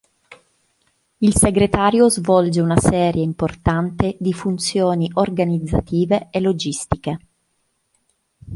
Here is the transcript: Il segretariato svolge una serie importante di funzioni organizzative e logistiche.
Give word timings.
Il 1.19 1.35
segretariato 1.37 2.09
svolge 2.09 2.59
una 2.59 2.75
serie 2.75 3.21
importante 3.21 4.17
di 4.19 4.33
funzioni 4.33 5.07
organizzative 5.13 6.29
e 6.31 6.39
logistiche. 6.39 7.19